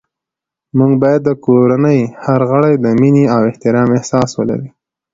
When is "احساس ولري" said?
3.97-4.69